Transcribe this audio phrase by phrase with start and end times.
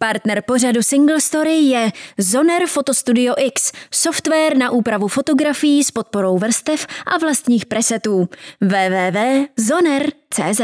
[0.00, 6.86] Partner pořadu Single Story je Zoner Photostudio X, software na úpravu fotografií s podporou vrstev
[7.06, 8.28] a vlastních presetů.
[8.60, 10.60] www.zoner.cz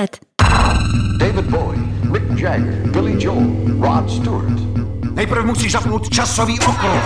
[1.19, 3.47] David Bowie, Mick Jagger, Billy Joel,
[3.81, 4.65] Rod Stewart.
[5.15, 7.03] Nejprve musíš zapnout časový okruh.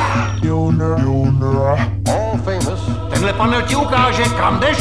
[2.09, 2.81] All famous.
[3.11, 4.79] Tenhle panel ti ukáže, kam jdeš,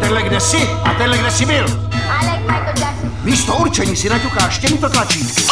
[0.00, 1.64] tenhle kde jsi a tenhle kde jsi byl.
[1.64, 1.66] I
[2.26, 2.97] like Michael Jackson.
[3.28, 5.42] Místo určení si naťukáš těmito tlačítky.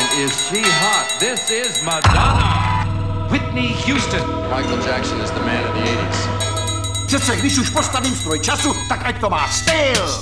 [0.00, 1.06] And is she hot?
[1.18, 3.26] This is Madonna.
[3.30, 4.20] Whitney Houston.
[4.56, 7.06] Michael Jackson is the man of the 80s.
[7.06, 10.20] Přece když už postavím stroj času, tak ať to má styl.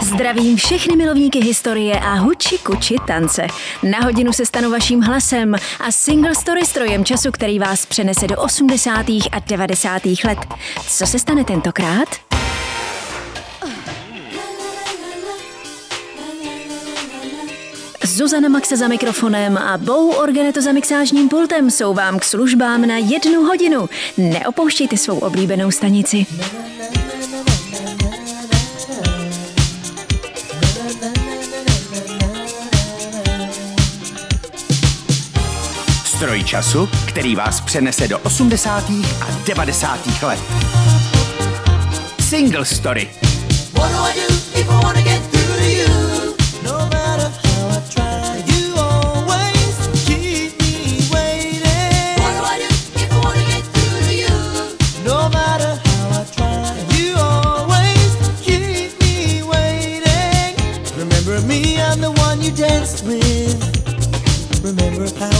[0.00, 3.46] Zdravím všechny milovníky historie a huči kuči tance.
[3.82, 8.36] Na hodinu se stanu vaším hlasem a single story strojem času, který vás přenese do
[8.36, 9.08] 80.
[9.08, 10.02] a 90.
[10.24, 10.38] let.
[10.86, 12.29] Co se stane tentokrát?
[18.06, 22.96] Zuzana Maxa za mikrofonem a Bou Organeto za mixážním pultem jsou vám k službám na
[22.96, 23.88] jednu hodinu.
[24.16, 26.26] Neopouštějte svou oblíbenou stanici.
[36.04, 38.90] Stroj času, který vás přenese do 80.
[39.20, 39.98] a 90.
[40.22, 40.40] let.
[42.28, 43.10] Single Story.
[43.72, 45.39] What do I do if I wanna get through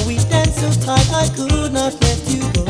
[0.07, 2.65] we danced so tight I could not let you go.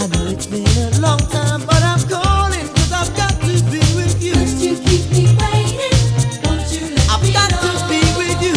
[0.00, 3.80] I know it's been a long time, but I'm calling 'cause I've got to be
[3.98, 4.34] with you.
[4.64, 5.98] You keep me waiting.
[6.44, 7.60] Won't you let I've me got know?
[7.62, 8.56] to be with you.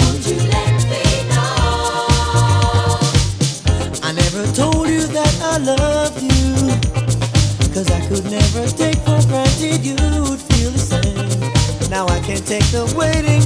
[0.00, 2.98] Won't you let me know?
[4.02, 6.54] I never told you that I loved you.
[7.74, 9.96] Cause I could never take for granted you
[10.28, 11.90] would feel the same.
[11.90, 13.42] Now I can't take the waiting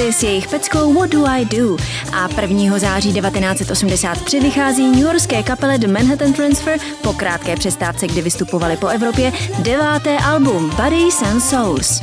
[0.00, 1.76] Galaxy s jejich peckou What Do I Do
[2.12, 2.78] a 1.
[2.78, 9.32] září 1983 vychází newyorské kapele The Manhattan Transfer po krátké přestávce, kdy vystupovali po Evropě,
[9.58, 12.02] deváté album Bodies and Souls.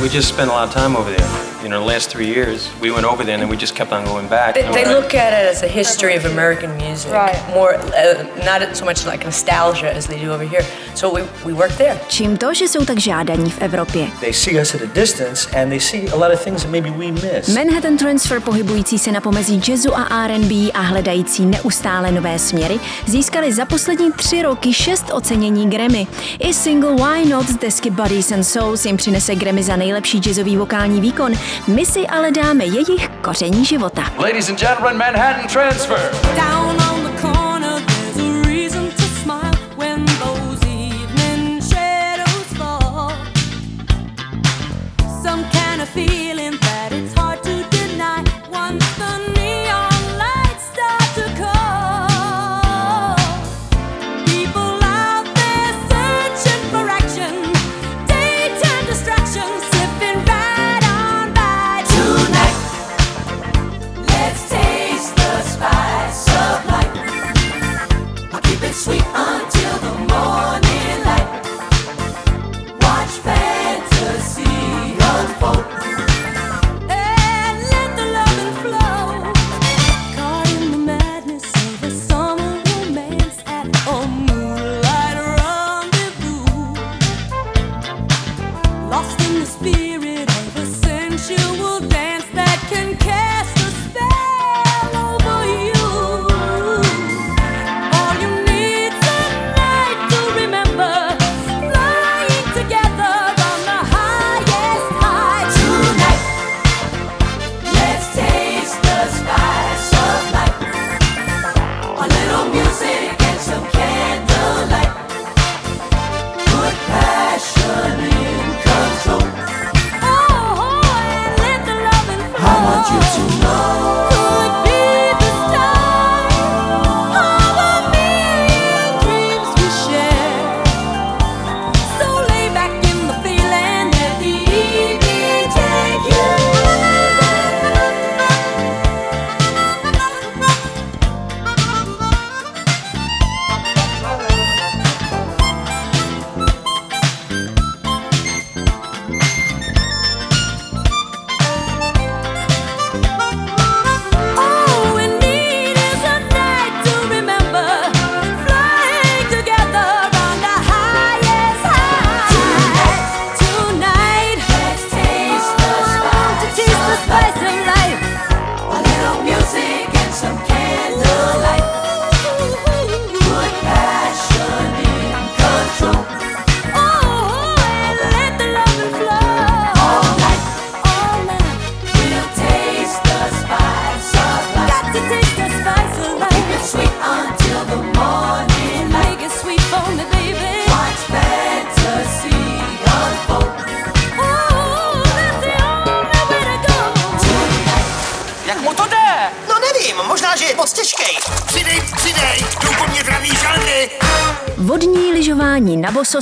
[0.00, 1.28] We just spent a lot of time over there.
[1.62, 3.92] You know, the last three years, we went over there and then we just kept
[3.92, 4.54] on going back.
[4.54, 7.10] They, they look at it as a history of American music,
[7.54, 10.62] more uh, not so much like nostalgia as they do over here.
[10.94, 12.00] So we, we worked there.
[12.08, 14.06] Čím to, že jsou tak žádaní v Evropě?
[14.20, 16.90] They see us at a distance and they see a lot of things that maybe
[16.90, 17.48] we miss.
[17.48, 23.52] Manhattan Transfer, pohybující se na pomezí jazzu a R&B a hledající neustále nové směry, získali
[23.52, 26.06] za poslední tři roky šest ocenění Grammy.
[26.38, 30.56] I single Why Not z desky Bodies and Souls jim přinese Grammy za nejlepší jazzový
[30.56, 31.32] vokální výkon.
[31.66, 34.02] My si ale dáme jejich koření života.
[34.18, 36.10] Ladies and gentlemen, Manhattan Transfer.
[36.36, 36.93] Down on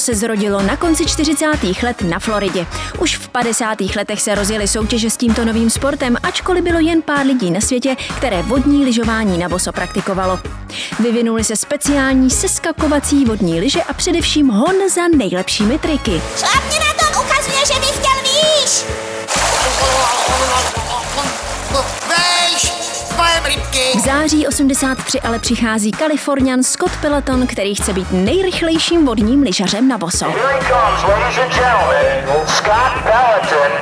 [0.02, 1.46] se zrodilo na konci 40.
[1.82, 2.66] let na Floridě.
[2.98, 3.80] Už v 50.
[3.96, 7.96] letech se rozjeli soutěže s tímto novým sportem, ačkoliv bylo jen pár lidí na světě,
[8.16, 10.40] které vodní lyžování na boso praktikovalo.
[11.00, 16.22] Vyvinuly se speciální seskakovací vodní lyže a především hon za nejlepšími triky.
[16.36, 16.91] Šlapně na
[23.72, 29.98] V září 83 ale přichází Kalifornian Scott Peloton, který chce být nejrychlejším vodním lyžařem na
[29.98, 30.24] boso.
[30.24, 32.46] Here he comes, ladies and gentlemen.
[32.46, 33.72] Scott Peloton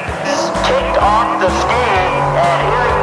[0.62, 1.90] kicked off the ski,
[2.37, 3.00] and here he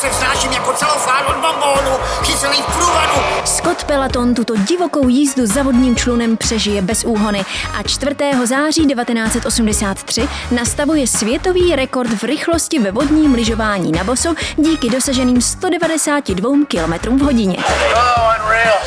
[0.00, 3.12] se vznáším jako celofán od bombónu, kyselý v průvanu.
[3.44, 7.44] Scott Peloton tuto divokou jízdu za vodním člunem přežije bez úhony
[7.78, 8.16] a 4.
[8.44, 16.50] září 1983 nastavuje světový rekord v rychlosti ve vodním lyžování na boso díky dosaženým 192
[16.68, 17.56] km v hodině.
[17.56, 18.78] Oh, unreal.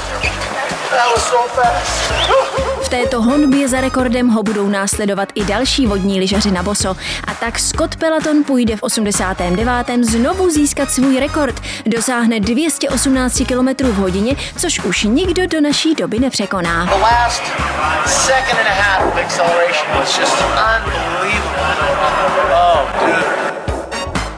[2.82, 6.98] V této honbě za rekordem ho budou následovat i další vodní lyžaři na boso.
[7.28, 9.68] A tak Scott Peloton půjde v 89.
[10.02, 11.62] znovu získat svůj rekord.
[11.86, 16.90] Dosáhne 218 km v hodině, což už nikdo do naší doby nepřekoná.
[16.94, 17.04] Oh.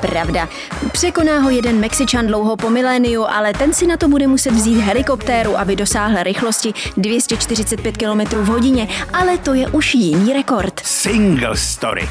[0.01, 0.47] Pravda.
[0.95, 4.79] Překoná ho jeden Mexičan dlouho po miléniu, ale ten si na to bude muset vzít
[4.79, 10.79] helikoptéru, aby dosáhl rychlosti 245 km v hodině, ale to je už jiný rekord.
[10.79, 12.09] Single story.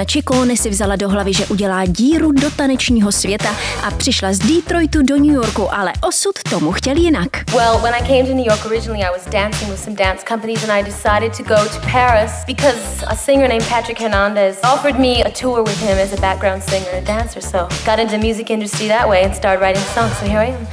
[0.00, 4.38] Madonna Ciccone si vzala do hlavy, že udělá díru do tanečního světa a přišla z
[4.38, 7.28] Detroitu do New Yorku, ale osud tomu chtěl jinak.
[7.54, 10.64] Well, when I came to New York originally, I was dancing with some dance companies,
[10.64, 15.22] and I decided to go to Paris because a singer named Patrick Hernandez offered me
[15.22, 17.42] a tour with him as a background singer and dancer.
[17.42, 20.16] So got into the music industry that way and started writing songs.
[20.18, 20.66] So here I am.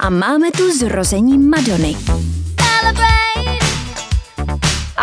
[0.00, 1.96] A máme tu zrození Madony.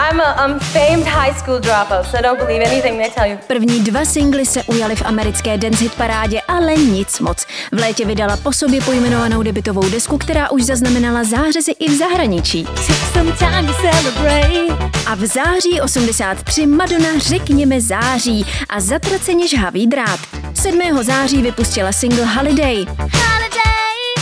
[0.09, 3.37] I'm a I'm famed high school dropout, so don't believe anything they tell you.
[3.47, 7.45] První dva singly se ujaly v americké dance hit parádě, ale nic moc.
[7.71, 12.67] V létě vydala po sobě pojmenovanou debitovou desku, která už zaznamenala zářezy i v zahraničí.
[13.13, 14.89] Some time to celebrate.
[15.07, 20.19] A v září 83 Madonna řekněme září a zatraceně žhavý drát.
[20.53, 21.03] 7.
[21.03, 22.85] září vypustila single Holiday.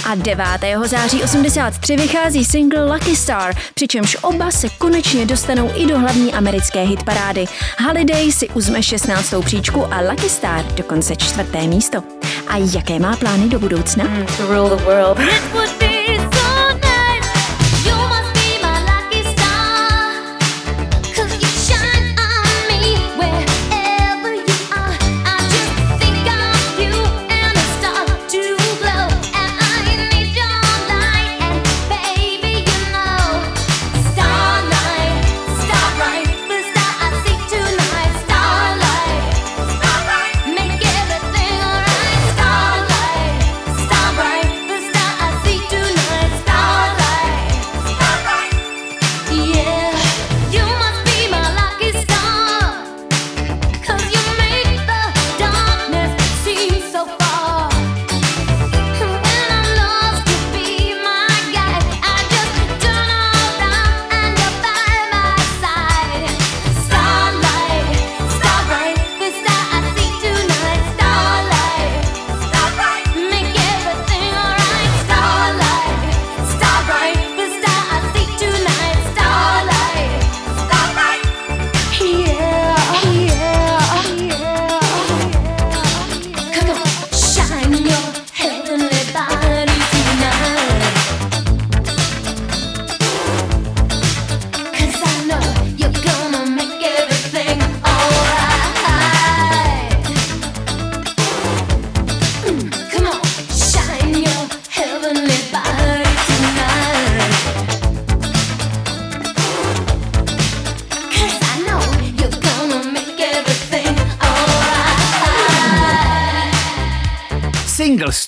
[0.08, 0.46] A 9.
[0.86, 6.82] září 83 vychází single Lucky Star, přičemž oba se konečně dostanou i do hlavní americké
[6.82, 7.46] hitparády.
[7.86, 9.34] Holiday si uzme 16.
[9.46, 12.04] příčku a Lucky Star dokonce čtvrté místo.
[12.48, 14.04] A jaké má plány do budoucna?
[14.04, 15.18] Mm, to rule the world.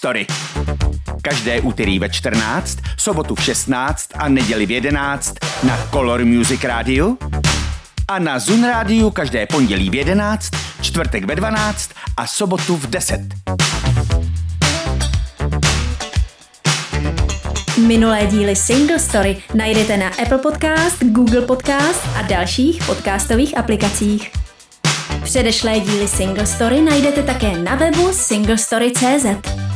[0.10, 0.26] Story.
[1.22, 7.18] Každé úterý ve 14, sobotu v 16 a neděli v 11 na Color Music Radio
[8.08, 10.50] a na Zun Radio každé pondělí v 11,
[10.82, 13.22] čtvrtek ve 12 a sobotu v 10.
[17.78, 24.32] Minulé díly Single Story najdete na Apple Podcast, Google Podcast a dalších podcastových aplikacích.
[25.24, 29.69] Předešlé díly Single Story najdete také na webu singlestory.cz.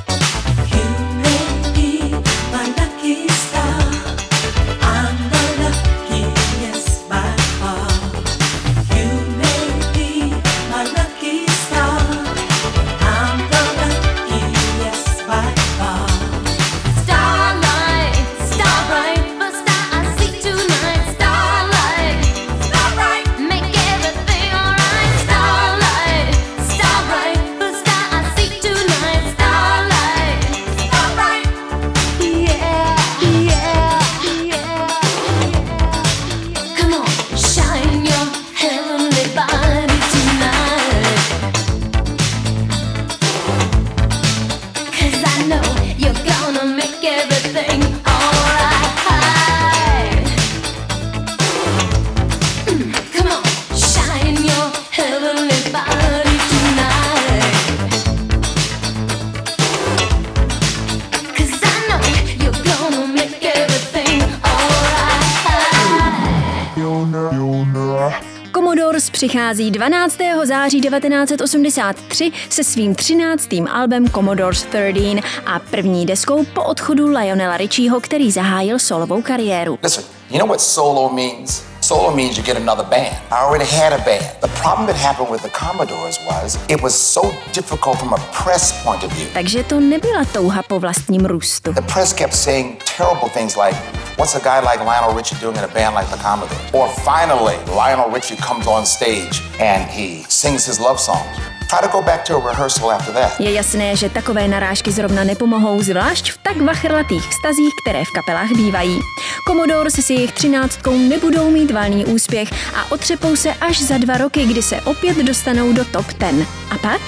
[69.27, 70.17] přichází 12.
[70.43, 73.49] září 1983 se svým 13.
[73.71, 79.79] albem Commodores 13 a první deskou po odchodu Lionela Richieho, který zahájil solovou kariéru.
[79.83, 81.72] Listen, you know what solo means?
[81.83, 83.13] Solo means you get another band.
[83.29, 84.23] I already had a band.
[84.39, 88.71] The problem that happened with the Commodores was it was so difficult from a press
[88.85, 89.27] point of view.
[89.33, 91.73] Takže to nebyla touha po vlastním růstu.
[91.73, 93.75] The press kept saying terrible things like,
[94.17, 96.71] what's a guy like Lionel Richie doing in a band like the Commodores?
[96.71, 101.35] Or finally, Lionel Richie comes on stage and he sings his love songs.
[101.70, 103.39] Try to go back to a rehearsal after that.
[103.39, 108.51] Je jasné, že takové narážky zrovna nepomohou, zvlášť v tak vachrlatých vztazích, které v kapelách
[108.51, 109.00] bývají.
[109.48, 114.45] Commodores si jejich třináctkou nebudou mít valný úspěch a otřepou se až za dva roky,
[114.45, 116.47] kdy se opět dostanou do top 10.
[116.71, 117.02] A pak?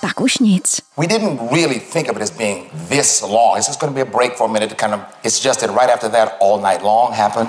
[0.00, 0.80] Pak už nic.
[0.96, 3.58] We didn't really think of it as being this long.
[3.58, 5.60] It's just going to be a break for a minute to kind of, it's just
[5.60, 7.48] that right after that, All Night Long happened.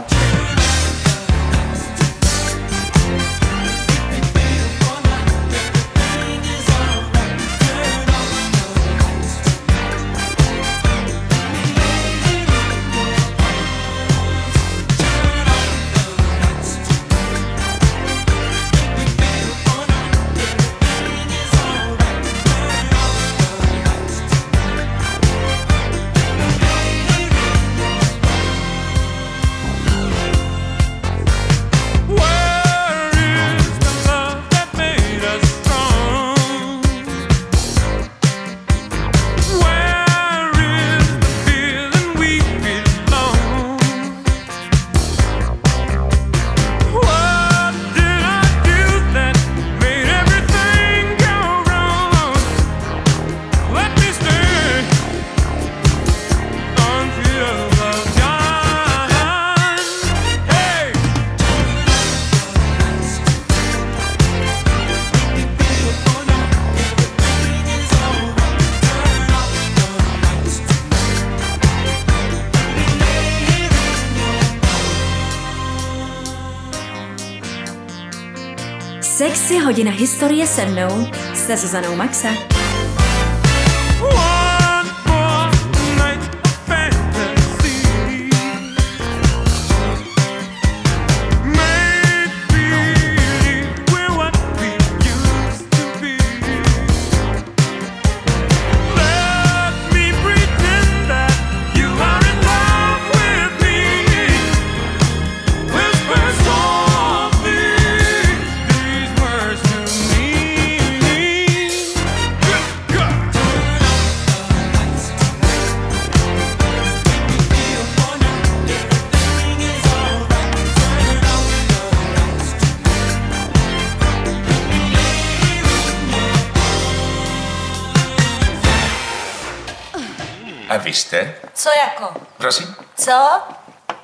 [79.61, 82.60] Hodina historie se mnou, se Zuzanou Maxa.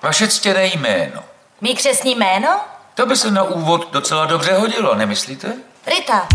[0.02, 1.24] Vaše ctěné jméno.
[1.62, 2.60] Mý křesní jméno?
[2.96, 5.54] To by se na úvod docela dobře hodilo, nemyslíte?
[5.88, 6.28] Rita.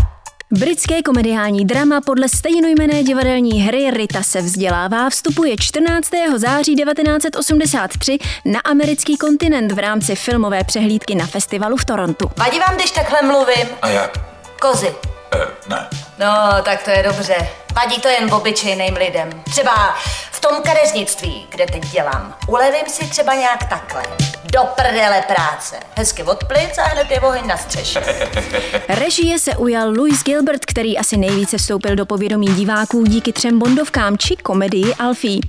[0.51, 6.09] Britské komediální drama podle stejnojmené divadelní hry Rita se vzdělává vstupuje 14.
[6.35, 12.31] září 1983 na americký kontinent v rámci filmové přehlídky na festivalu v Torontu.
[12.37, 13.67] Vadí vám, když takhle mluvím?
[13.81, 14.19] A jak?
[14.61, 14.95] Kozy.
[15.35, 15.87] Eh, ne.
[16.19, 17.35] No, tak to je dobře.
[17.75, 19.29] Vadí to jen obyčejným lidem.
[19.43, 19.95] Třeba
[20.31, 22.35] v tom kadeřnictví, kde teď dělám.
[22.47, 24.03] Ulevím si třeba nějak takhle.
[24.43, 25.75] Do prdele práce.
[25.95, 28.03] Hezky od plic a hned je oheň na střeše.
[28.89, 34.17] Režie se ujal Louis Gilbert, který asi nejvíce vstoupil do povědomí diváků díky třem bondovkám
[34.17, 35.39] či komedii Alfie.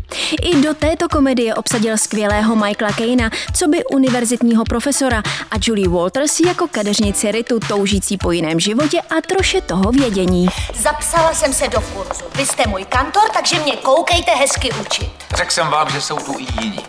[0.43, 6.41] I do této komedie obsadil skvělého Michaela Caina, co by univerzitního profesora a Julie Walters
[6.41, 10.47] jako kadeřnici Ritu toužící po jiném životě a troše toho vědění.
[10.75, 12.14] Zapsala jsem se do kurzu.
[12.35, 15.11] Vy jste můj kantor, takže mě koukejte hezky učit.
[15.35, 16.81] Řekl jsem vám, že jsou tu i jiní.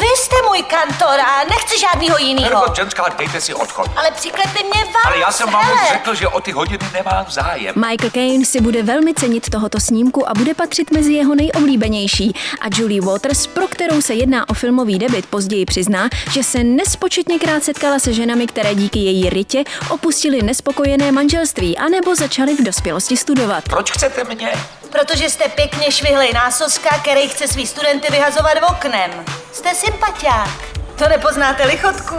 [0.00, 2.50] Vy jste můj kantor a nechci žádnýho jinýho.
[2.50, 3.90] Nebo ženská, dejte si odchod.
[3.96, 7.26] Ale přiklepli mě vás, Ale já jsem vám už řekl, že o ty hodiny nemám
[7.28, 7.74] zájem.
[7.76, 12.34] Michael Caine si bude velmi cenit tohoto snímku a bude patřit mezi jeho nejoblíbenější.
[12.60, 17.64] A Julie Waters, pro kterou se jedná o filmový debit, později přizná, že se nespočetněkrát
[17.64, 23.64] setkala se ženami, které díky její rytě opustili nespokojené manželství anebo začaly v dospělosti studovat.
[23.64, 24.52] Proč chcete mě?
[24.92, 29.24] Protože jste pěkně švihlej násoska, který chce svý studenty vyhazovat oknem.
[29.52, 30.50] Jste sympatiák.
[30.98, 32.14] To nepoznáte lichotku?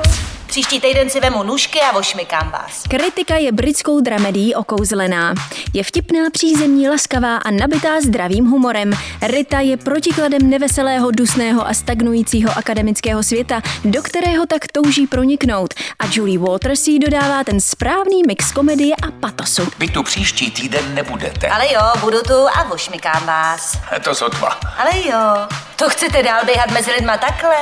[0.50, 2.84] Příští týden si vemu nůžky a ošmykám vás.
[2.90, 5.34] Kritika je britskou dramedií okouzlená.
[5.74, 8.92] Je vtipná, přízemní, laskavá a nabitá zdravým humorem.
[9.22, 15.74] Rita je protikladem neveselého, dusného a stagnujícího akademického světa, do kterého tak touží proniknout.
[16.00, 19.68] A Julie Waters jí dodává ten správný mix komedie a patosu.
[19.80, 21.48] Vy tu příští týden nebudete.
[21.48, 23.78] Ale jo, budu tu a ošmykám vás.
[24.04, 24.60] To sotva.
[24.78, 27.56] Ale jo, to chcete dál běhat mezi lidma takhle?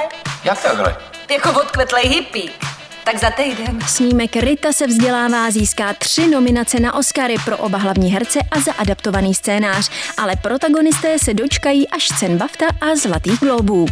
[0.43, 0.97] Jak takhle?
[1.29, 2.66] Jako odkvetlej hippík.
[3.11, 3.79] Tak za týden.
[3.87, 8.71] Snímek Rita se vzdělává získá tři nominace na Oscary pro oba hlavní herce a za
[8.73, 13.85] adaptovaný scénář, ale protagonisté se dočkají až cen BAFTA a Zlatých globů.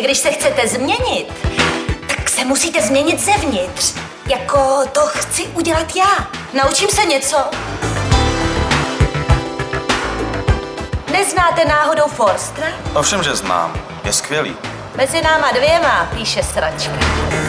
[0.00, 1.26] Když se chcete změnit,
[2.06, 3.94] tak se musíte změnit zevnitř.
[4.30, 6.30] Jako to chci udělat já.
[6.64, 7.36] Naučím se něco.
[11.12, 12.68] Neznáte náhodou Forstera?
[12.94, 13.80] Ovšem, že znám.
[14.04, 14.56] Je skvělý.
[14.96, 17.45] Mezi náma dvěma píše sračka.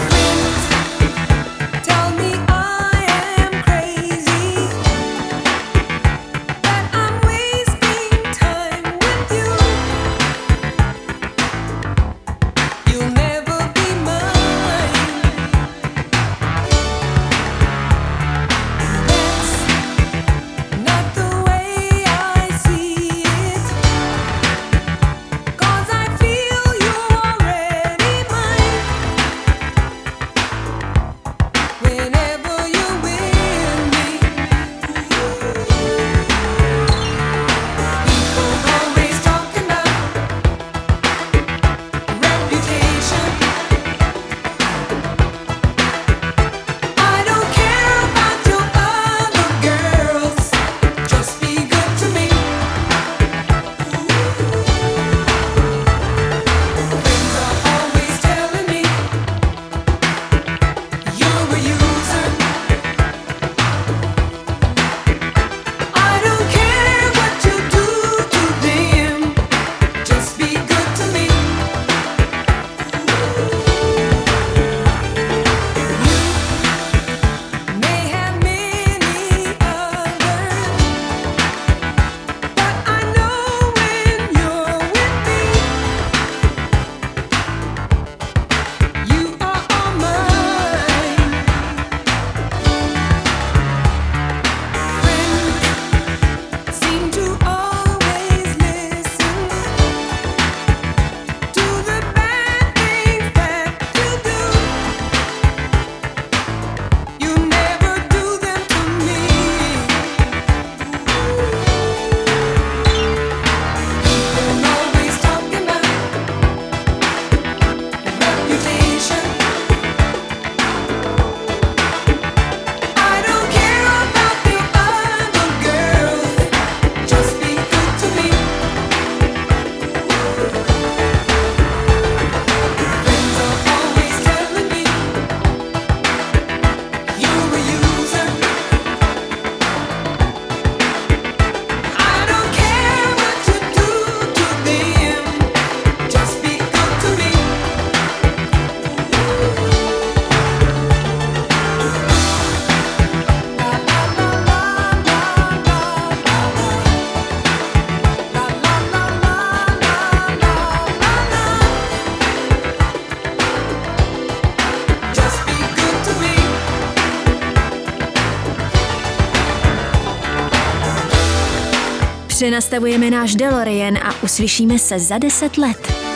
[172.38, 176.06] Přenastavujeme náš DeLorean a uslyšíme se za 10 let.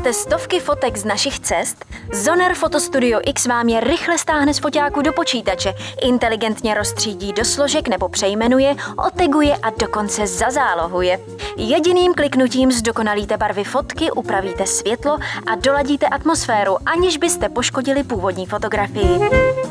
[0.00, 1.84] Máte stovky fotek z našich cest?
[2.12, 7.88] Zoner Fotostudio X vám je rychle stáhne z foťáku do počítače, inteligentně rozstřídí do složek
[7.88, 11.20] nebo přejmenuje, oteguje a dokonce zazálohuje.
[11.56, 19.20] Jediným kliknutím zdokonalíte barvy fotky, upravíte světlo a doladíte atmosféru, aniž byste poškodili původní fotografii.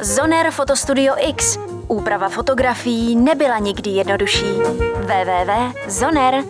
[0.02, 1.58] Zoner Fotostudio X.
[1.88, 4.54] Úprava fotografií nebyla nikdy jednodušší.
[4.96, 6.50] www.zoner.cz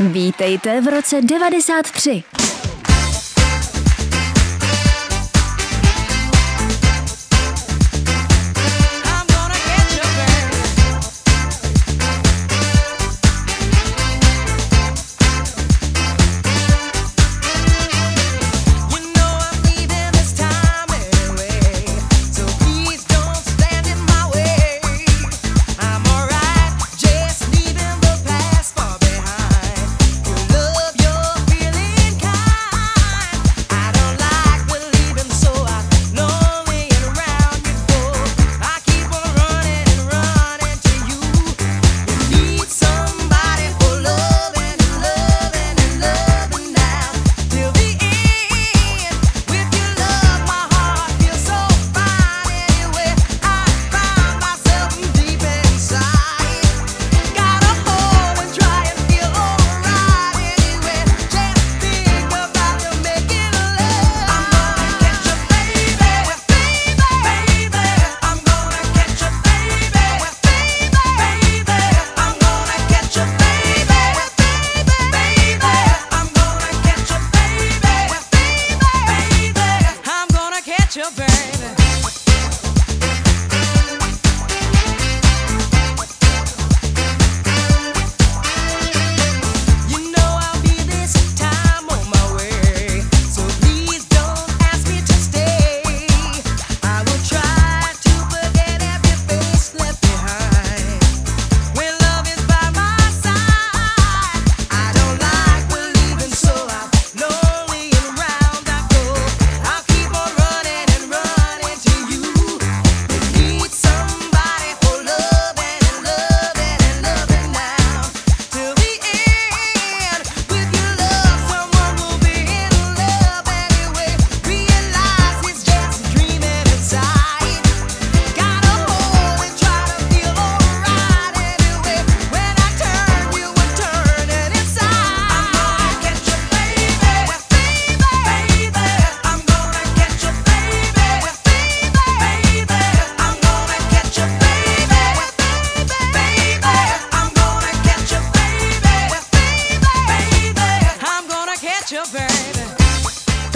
[0.00, 2.39] Vítejte v roce 93.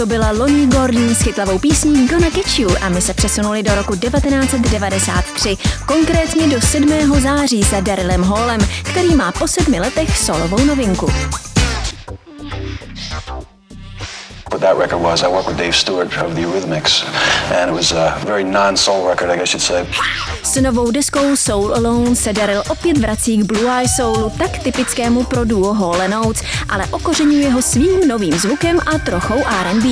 [0.05, 3.95] Byla Lonnie Gordon s chytlavou písní Gonna Catch You a my se přesunuli do roku
[3.95, 7.21] 1993, konkrétně do 7.
[7.21, 11.07] září se Darylem Hallem, který má po sedmi letech solovou novinku.
[14.65, 17.05] That record was, I worked with Dave Stewart of the Eurythmics,
[17.51, 19.85] and it was a very non-soul record, I guess you'd say.
[20.43, 25.23] S novou deskou Soul Alone se Daryl opět vrací k Blue Eye Soulu, tak typickému
[25.23, 29.85] pro duo Hall Notes, ale okořeňuje ho svým novým zvukem a trochou R&B.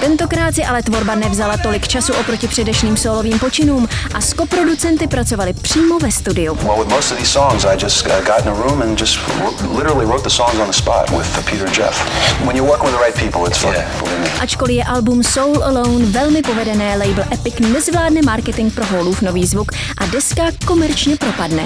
[0.00, 5.52] Tentokrát si ale tvorba nevzala tolik času oproti předešlým solovým počinům a s koproducenty pracovali
[5.52, 6.54] přímo ve studiu.
[6.54, 9.76] Well, with most of these songs, I just got in a room and just wr-
[9.76, 11.96] literally wrote the songs on the spot with Peter and Jeff.
[12.44, 13.72] When you work with the right people, it's fun.
[13.72, 14.40] Believe me.
[14.40, 19.72] Ačkoliv je album Soul Alone velmi povedené, label Epic nezvládne marketing pro Hallův nový zvuk
[19.98, 21.62] a deska komerčně propadne.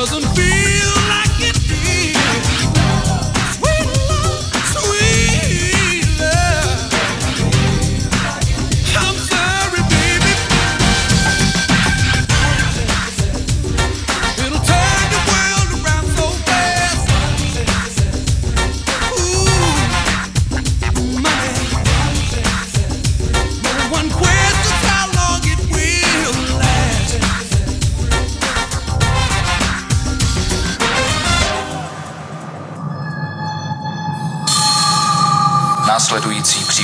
[0.00, 0.79] Doesn't feel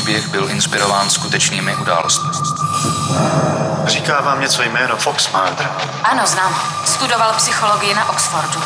[0.06, 2.30] příběh byl inspirován skutečnými událostmi.
[3.86, 5.70] Říká vám něco jméno Fox Mulder?
[6.02, 6.54] Ano, znám.
[6.84, 8.62] Studoval psychologii na Oxfordu.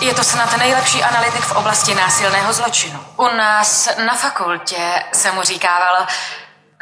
[0.00, 3.00] Je to snad nejlepší analytik v oblasti násilného zločinu.
[3.16, 6.06] U nás na fakultě se mu říkávalo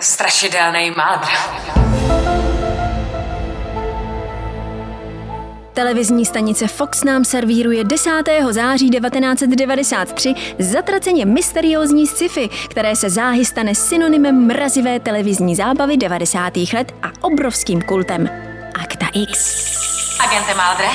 [0.01, 1.84] strašidelný Mulder.
[5.75, 8.11] Televizní stanice Fox nám servíruje 10.
[8.51, 16.53] září 1993 zatraceně mysteriózní sci-fi, které se záhy stane synonymem mrazivé televizní zábavy 90.
[16.73, 18.29] let a obrovským kultem.
[18.83, 19.65] Akta X.
[20.21, 20.87] Agente Maldre?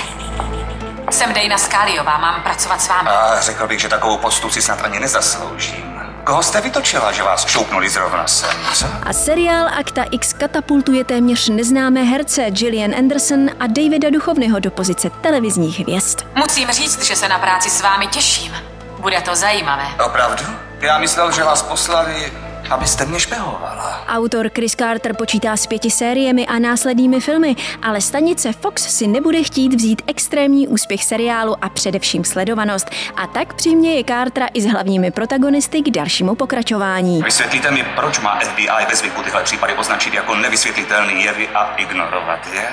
[1.12, 3.10] Jsem Dejna Skáliová, mám pracovat s vámi.
[3.10, 5.89] A řekl bych, že takovou postu si snad ani nezasloužím.
[6.30, 8.86] Koho jste vytočila, že vás šoupnuli zrovna sem, co?
[9.04, 15.10] A seriál Akta X katapultuje téměř neznámé herce Gillian Anderson a Davida Duchovnyho do pozice
[15.10, 16.20] televizních hvězd.
[16.36, 18.54] Musím říct, že se na práci s vámi těším.
[19.00, 19.84] Bude to zajímavé.
[20.06, 20.44] Opravdu?
[20.80, 22.34] Já myslel, že vás poslali,
[22.72, 24.06] abyste mě špehovala.
[24.08, 29.44] Autor Chris Carter počítá s pěti sériemi a následnými filmy, ale stanice Fox si nebude
[29.44, 32.90] chtít vzít extrémní úspěch seriálu a především sledovanost.
[33.16, 37.24] A tak přiměje Cartera i s hlavními protagonisty k dalšímu pokračování.
[37.24, 42.48] Vysvětlíte mi, proč má FBI ve zvyku tyhle případy označit jako nevysvětlitelný jevy a ignorovat
[42.54, 42.68] je?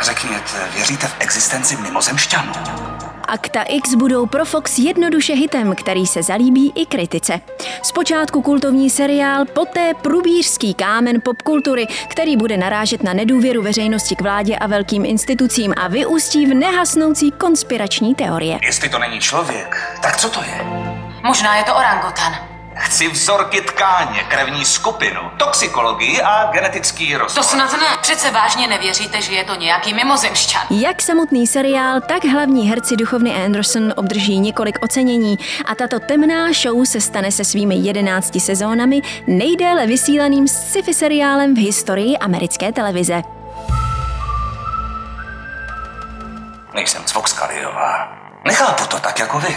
[0.00, 2.52] Řekněte, věříte v existenci mimozemšťanů?
[3.28, 7.40] Akta X budou pro Fox jednoduše hitem, který se zalíbí i kritice.
[7.82, 14.56] Zpočátku kultovní seriál, poté průbířský kámen popkultury, který bude narážet na nedůvěru veřejnosti k vládě
[14.56, 18.58] a velkým institucím a vyústí v nehasnoucí konspirační teorie.
[18.62, 20.60] Jestli to není člověk, tak co to je?
[21.24, 22.55] Možná je to orangutan.
[22.78, 27.42] Chci vzorky tkáně, krevní skupinu, toxikologii a genetický rozvoj.
[27.42, 27.86] To snad ne.
[28.00, 30.62] Přece vážně nevěříte, že je to nějaký mimozemšťan.
[30.70, 36.84] Jak samotný seriál, tak hlavní herci Duchovny Anderson obdrží několik ocenění a tato temná show
[36.84, 43.22] se stane se svými jedenácti sezónami nejdéle vysílaným sci-fi seriálem v historii americké televize.
[46.74, 48.16] Nejsem Cvokskaliová.
[48.44, 49.56] Nechápu to tak jako vy.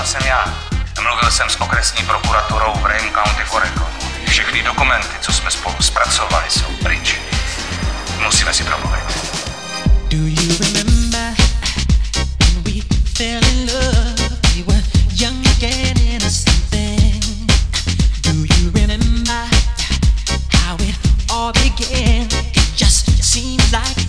[0.00, 0.44] To jsem já.
[1.02, 3.86] Mluvil jsem s okresní prokuraturou v Rhame County v Oregonu.
[4.28, 7.16] Všechny dokumenty, co jsme spolu zpracovali, jsou pryč.
[8.22, 9.04] Musíme si promluvit.
[10.08, 11.34] Do you remember
[12.38, 12.80] when we
[13.14, 14.14] fell in love?
[14.56, 14.82] We were
[15.16, 17.20] young again, innocent then.
[18.22, 19.44] Do you remember
[20.52, 20.96] how it
[21.30, 22.28] all began?
[22.54, 23.99] It just seemed like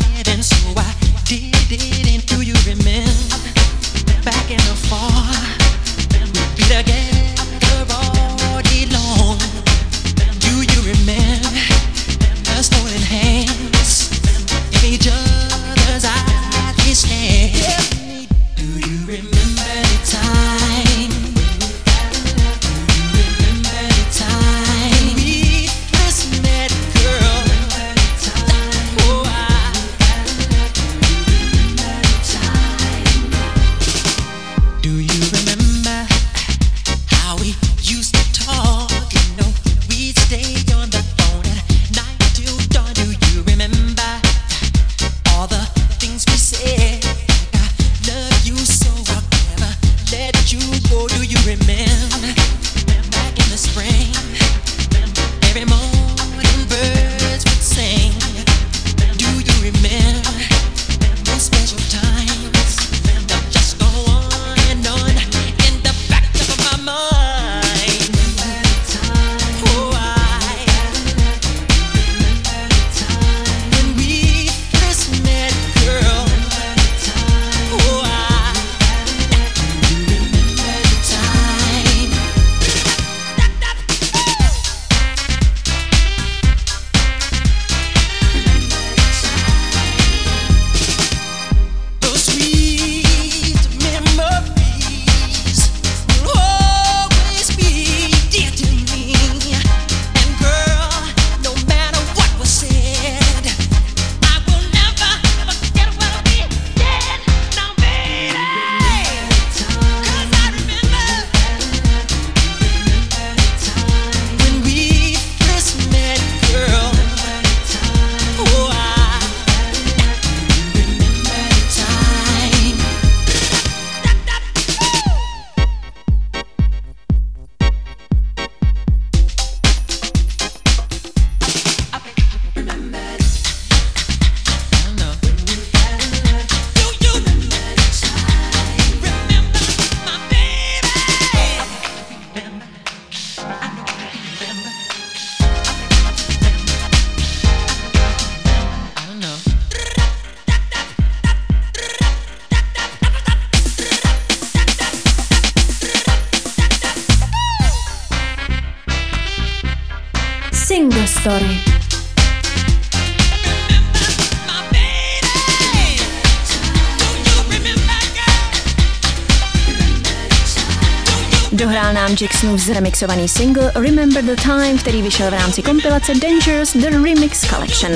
[172.22, 177.50] Nám Jacksonův zremixovaný single Remember the Time, který vyšel v rámci kompilace Dangerous The Remix
[177.50, 177.92] Collection.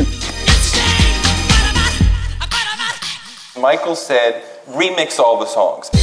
[3.55, 4.35] Michael said,
[4.77, 5.94] remix all the songs.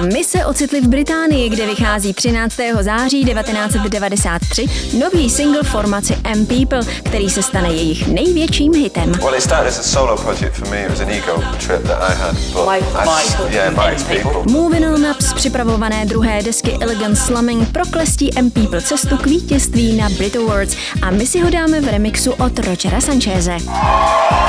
[0.00, 2.56] A my se ocitli v Británii, kde vychází 13.
[2.80, 4.66] září 1993
[4.98, 9.12] nový single formaci M People, který se stane jejich největším hitem.
[9.12, 10.82] Well, it started as a solo project for me.
[10.82, 12.36] It was an ego trip that I had.
[12.52, 14.52] But I, yeah, Mike's people.
[14.52, 19.96] Moving On Up z připravované druhé desky Elegant Slumming proklestí M People cestu k vítězství
[19.96, 23.56] na Brit Awards a my si ho dáme v remixu od Rogera Sancheze.
[23.60, 24.39] Thank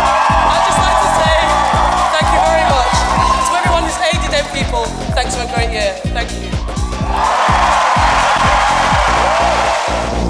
[5.54, 5.94] great year.
[6.16, 6.50] Thank you.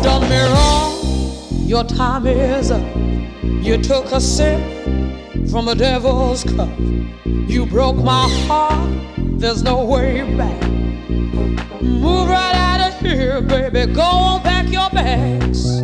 [0.03, 2.83] Done me wrong, your time is up.
[3.43, 4.59] You took a sip
[5.49, 6.69] from the devil's cup.
[7.25, 10.61] You broke my heart, there's no way back.
[11.81, 13.91] Move right out of here, baby.
[13.93, 15.81] Go on, pack your bags.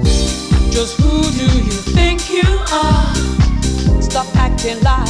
[0.73, 4.01] Just who do you think you are?
[4.01, 5.07] Stop acting like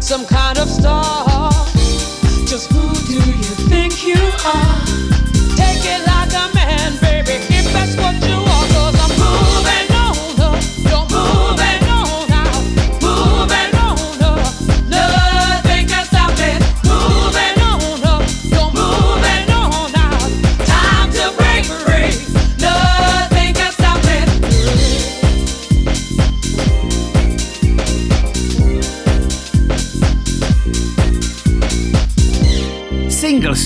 [0.00, 1.81] some kind of star.
[2.52, 4.84] Just who do you think you are?
[5.56, 7.51] Take it like a man, baby,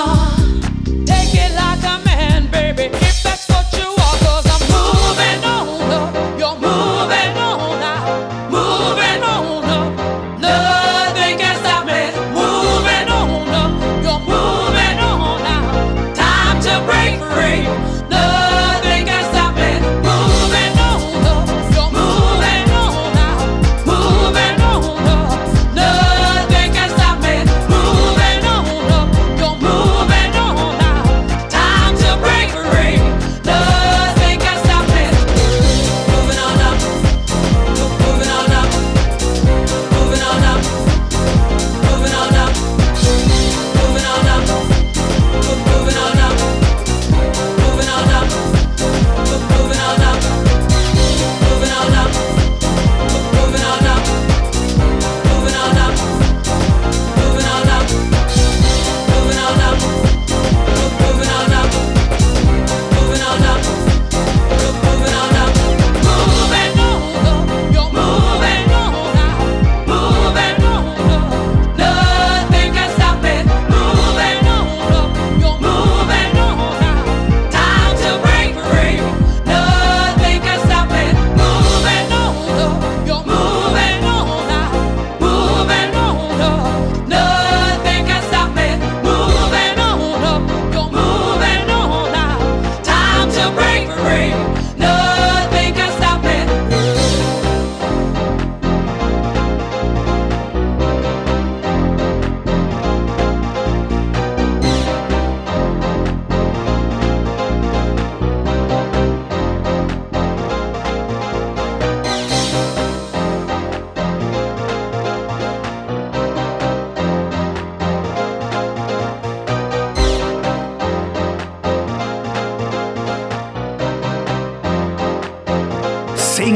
[0.00, 3.49] Take it like a man, baby, if that's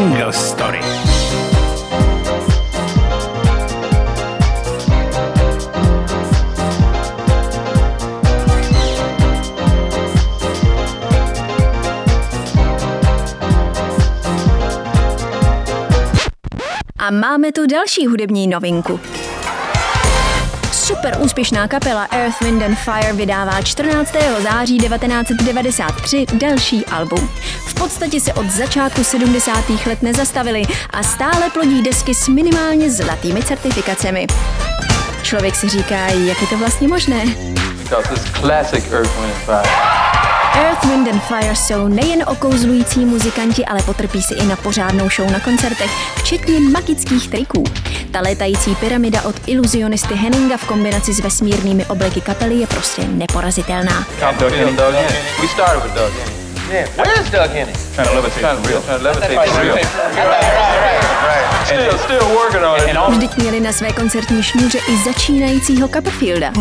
[0.05, 0.81] Single Story.
[16.99, 19.01] A máme tu další hudební novinku.
[20.73, 24.15] Super úspěšná kapela Earth, Wind and Fire vydává 14.
[24.43, 27.31] září 1993 další album.
[27.85, 29.71] V podstatě se od začátku 70.
[29.87, 34.27] let nezastavili a stále plodí desky s minimálně zlatými certifikacemi.
[35.23, 37.25] Člověk si říká, jak je to vlastně možné.
[40.55, 41.57] Earth, Wind and Fire.
[41.57, 47.29] Jsou nejen okouzlující muzikanti, ale potrpí si i na pořádnou show na koncertech, včetně magických
[47.29, 47.65] triků.
[48.11, 54.07] Ta létající pyramida od iluzionisty Henninga v kombinaci s vesmírnými obleky kapely je prostě neporazitelná.
[56.71, 56.89] Yeah.
[56.97, 57.73] Where is Doug Henny?
[57.95, 58.81] Trying to levitate for real.
[58.83, 59.77] Trying to levitate for real.
[61.65, 63.17] Still, still working on it.
[63.17, 66.53] Vždyť měli na své koncertní šňůře i začínajícího Copperfielda.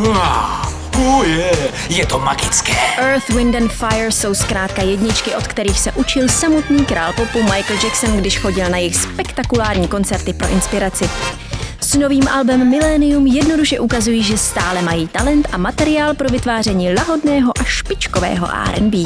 [0.98, 2.74] Oh yeah, je to magické.
[2.98, 7.80] Earth, Wind and Fire jsou zkrátka jedničky, od kterých se učil samotný král popu Michael
[7.84, 11.10] Jackson, když chodil na jejich spektakulární koncerty pro inspiraci.
[11.84, 17.54] S novým albem Millennium jednoduše ukazují, že stále mají talent a materiál pro vytváření lahodného
[17.60, 18.98] a špičkového R&B.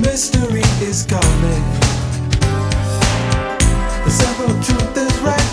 [0.00, 1.64] Mystery is coming.
[4.04, 5.43] The simple truth is right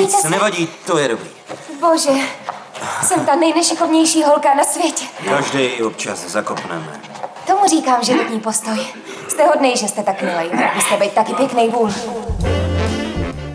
[0.00, 0.30] nic, se?
[0.30, 1.28] nevadí, to je dobrý.
[1.80, 2.10] Bože,
[3.02, 5.04] jsem ta nejnešikovnější holka na světě.
[5.28, 7.00] Každý občas zakopneme.
[7.46, 8.78] Tomu říkám životní postoj.
[9.28, 10.50] Jste hodnej, že jste tak milej.
[10.74, 11.90] Byste být taky pěkný vůl.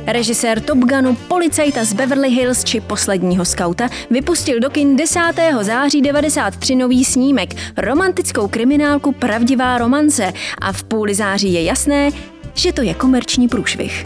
[0.08, 5.20] Režisér Top Gunu, policajta z Beverly Hills či posledního skauta vypustil do kin 10.
[5.62, 12.10] září 93 nový snímek, romantickou kriminálku Pravdivá romance a v půli září je jasné,
[12.54, 14.04] že to je komerční průšvih.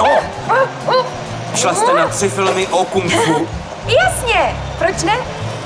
[1.59, 3.47] Šla jste na tři filmy o kung fu?
[4.03, 5.13] Jasně, proč ne?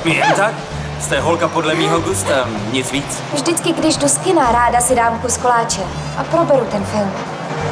[0.06, 0.54] Jen tak?
[1.02, 3.24] Jste holka podle mýho gusta, nic víc.
[3.34, 5.82] Vždycky, když jdu z kina, ráda si dám kus koláče
[6.18, 7.12] a proberu ten film.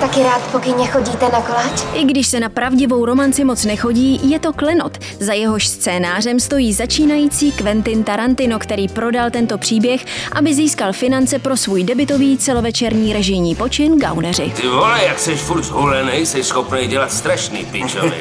[0.01, 1.81] Taky rád po kyně chodíte na koláč?
[1.93, 4.97] I když se na pravdivou romanci moc nechodí, je to klenot.
[5.19, 11.57] Za jehož scénářem stojí začínající Quentin Tarantino, který prodal tento příběh, aby získal finance pro
[11.57, 14.53] svůj debitový celovečerní režijní počin Gauneři.
[14.55, 18.15] Ty vole, jak seš furt zhulenej, jsi schopný dělat strašný pičovy.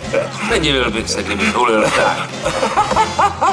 [0.50, 2.30] Nedivil bych se, kdyby hulil tak.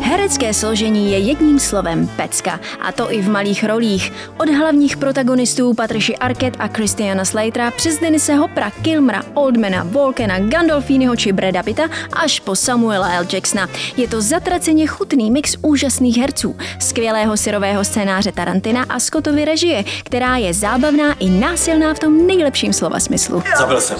[0.00, 4.12] Herecké složení je jedním slovem pecka, a to i v malých rolích.
[4.38, 11.16] Od hlavních protagonistů Patricia Arquette a Christiana Slatera přes Denise Hopra, Kilmra, Oldmana, Volkena, Gandolfiniho
[11.16, 13.26] či Breda Pitta až po Samuela L.
[13.32, 13.68] Jacksona.
[13.96, 20.36] Je to zatraceně chutný mix úžasných herců, skvělého syrového scénáře Tarantina a Scottovy režie, která
[20.36, 23.42] je zábavná i násilná v tom nejlepším slova smyslu.
[23.58, 23.96] Zabil jsem.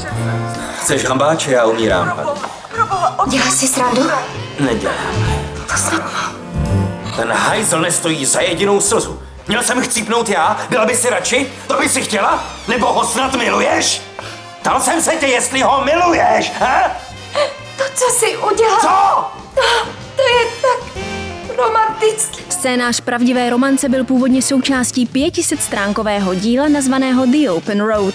[0.81, 2.13] Chceš hambáče, já umírám.
[3.29, 4.03] Děláš si srandu?
[4.61, 4.97] Nedělám.
[7.17, 9.23] Ten hajzl nestojí za jedinou slzu.
[9.49, 10.57] Měl jsem chcípnout já?
[10.71, 11.53] Byla by si radši?
[11.67, 12.45] To by si chtěla?
[12.69, 14.03] Nebo ho snad miluješ?
[14.61, 16.91] Ptal jsem se tě, jestli ho miluješ, ha?
[17.77, 18.81] To, co jsi udělal.
[18.81, 19.25] Co?
[19.55, 19.63] To,
[20.17, 21.12] to je tak
[21.57, 22.43] romantický.
[22.49, 28.15] Scénář pravdivé romance byl původně součástí 500-stránkového díla nazvaného The Open Road.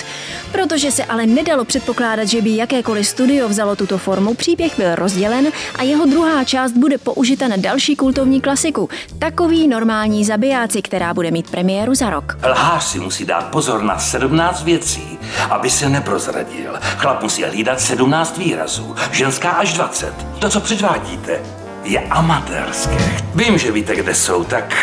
[0.52, 5.48] Protože se ale nedalo předpokládat, že by jakékoliv studio vzalo tuto formu, příběh byl rozdělen
[5.76, 11.32] a jeho druhá část bude použita na další kultovní klasiku, Takový normální zabijáci, která bude
[11.32, 12.38] mít premiéru za rok.
[12.50, 15.20] Lhář si musí dát pozor na 17 věcí,
[15.50, 16.74] aby se neprozradil.
[16.98, 20.14] Chlap musí hlídat 17 výrazů, ženská až 20.
[20.40, 21.42] To, co předvádíte,
[21.88, 22.98] je amatérské.
[23.36, 24.76] Vím, že víte, kde jsou, tak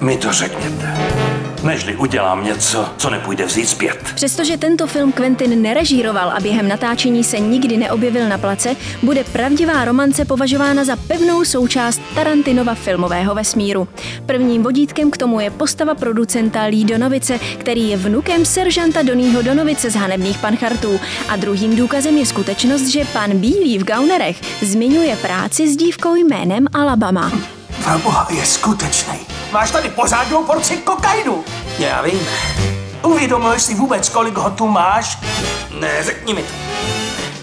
[0.00, 1.29] mi to řekněte.
[1.64, 4.12] Nežli udělám něco, co nepůjde vzít zpět.
[4.14, 9.84] Přestože tento film Quentin nerežíroval a během natáčení se nikdy neobjevil na place, bude pravdivá
[9.84, 13.88] romance považována za pevnou součást Tarantinova filmového vesmíru.
[14.26, 19.90] Prvním vodítkem k tomu je postava producenta Lee Donovice, který je vnukem seržanta Donýho Donovice
[19.90, 21.00] z Hanebných panchartů.
[21.28, 26.66] A druhým důkazem je skutečnost, že pan Bílý v Gaunerech zmiňuje práci s dívkou jménem
[26.72, 27.32] Alabama.
[27.84, 29.39] Proboha, je skutečný.
[29.52, 31.44] Máš tady pořádnou porci kokainu.
[31.78, 32.28] Já vím.
[33.02, 35.18] Uvědomuješ si vůbec, kolik ho tu máš?
[35.80, 36.69] Ne, řekni mi to.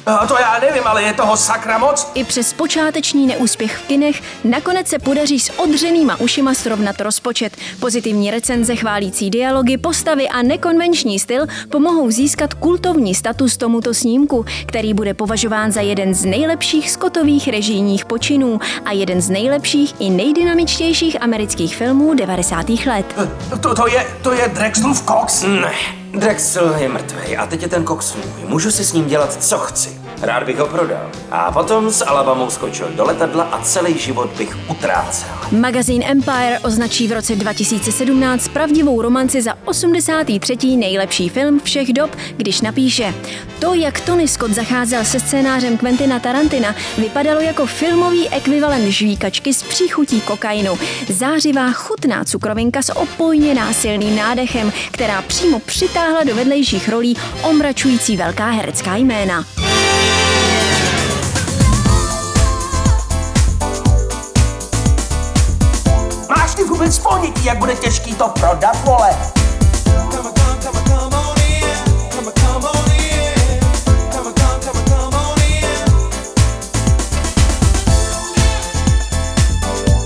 [0.07, 2.11] No, to já nevím, ale je toho sakra moc.
[2.13, 7.57] I přes počáteční neúspěch v kinech nakonec se podaří s odřenýma ušima srovnat rozpočet.
[7.79, 14.93] Pozitivní recenze, chválící dialogy, postavy a nekonvenční styl pomohou získat kultovní status tomuto snímku, který
[14.93, 21.21] bude považován za jeden z nejlepších skotových režijních počinů a jeden z nejlepších i nejdynamičtějších
[21.21, 22.69] amerických filmů 90.
[22.69, 23.15] let.
[23.61, 25.43] To, to je, to je Drexlův Cox?
[25.43, 25.71] Ne,
[26.13, 28.49] Drexel je mrtvej a teď je ten Cox můj.
[28.49, 30.06] Můžu si s ním dělat, co chci.
[30.21, 31.11] Rád bych ho prodal.
[31.31, 35.29] A potom s Alabamou skočil do letadla a celý život bych utrácel.
[35.51, 40.57] Magazín Empire označí v roce 2017 pravdivou romanci za 83.
[40.77, 43.13] nejlepší film všech dob, když napíše
[43.59, 49.63] To, jak Tony Scott zacházel se scénářem Quentina Tarantina, vypadalo jako filmový ekvivalent žvíkačky s
[49.63, 50.77] příchutí kokainu.
[51.09, 58.49] Zářivá chutná cukrovinka s opojně násilným nádechem, která přímo přitáhla do vedlejších rolí omračující velká
[58.49, 59.45] herecká jména.
[66.57, 69.09] Ty vůbec ponětí, jak bude těžký to prodat, vole?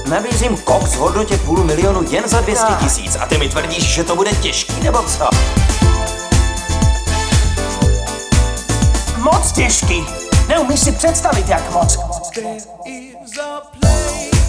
[0.09, 4.03] Nabízím Cox v hodnotě půl milionu jen za 200 tisíc a ty mi tvrdíš, že
[4.03, 5.29] to bude těžký, nebo co?
[9.17, 10.05] Moc těžký.
[10.47, 11.97] Neumíš si představit, jak moc.
[12.33, 14.40] Keep you warm and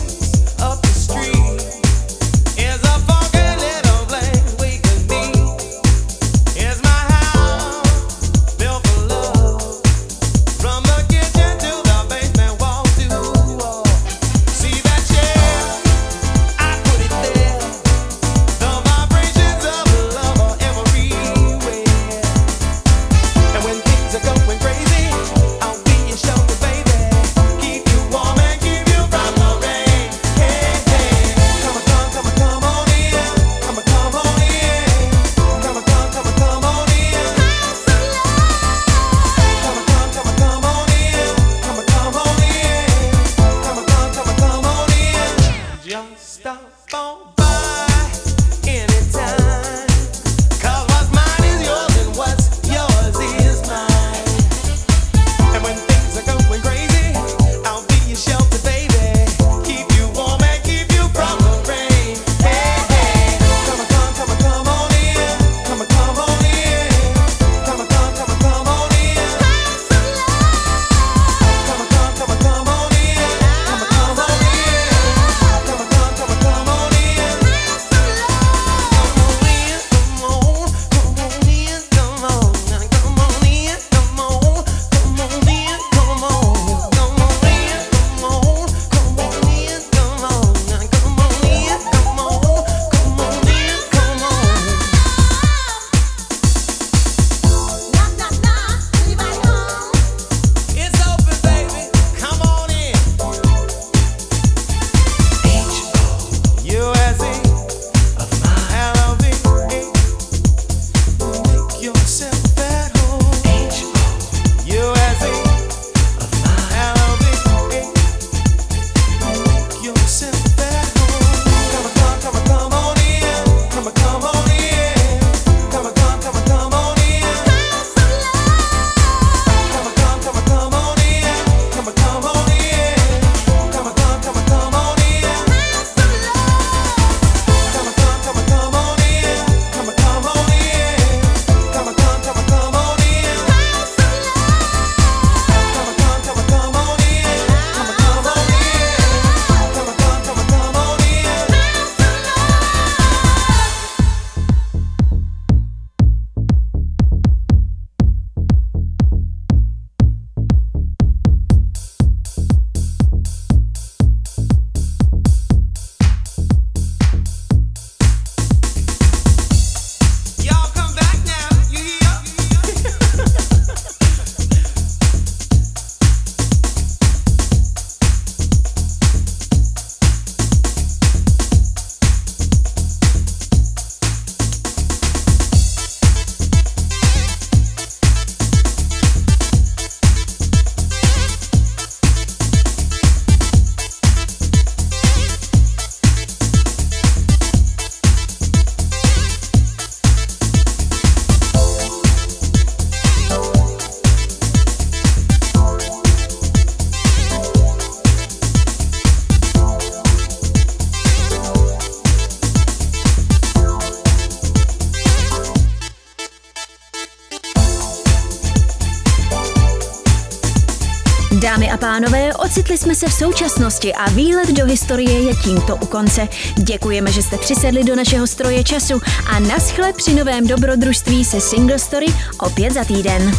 [222.53, 226.28] ocitli jsme se v současnosti a výlet do historie je tímto u konce.
[226.57, 231.78] Děkujeme, že jste přisedli do našeho stroje času a naschle při novém dobrodružství se Single
[231.78, 232.07] Story
[232.38, 233.32] opět za týden.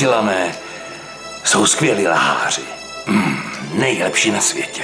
[0.00, 0.54] Sicilané
[1.44, 2.62] jsou skvělí lháři.
[3.06, 3.36] Mm,
[3.72, 4.82] nejlepší na světě.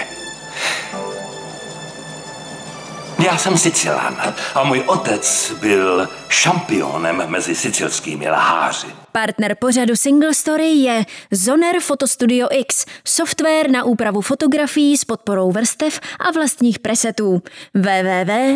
[3.25, 8.87] Já jsem Sicilán a můj otec byl šampionem mezi sicilskými lháři.
[9.13, 16.01] Partner pořadu Single Story je Zoner Fotostudio X, software na úpravu fotografií s podporou vrstev
[16.19, 17.43] a vlastních presetů.
[17.75, 18.47] www.zoner.cz